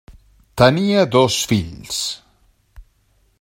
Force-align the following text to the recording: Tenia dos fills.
Tenia 0.61 1.03
dos 1.17 1.37
fills. 1.51 2.01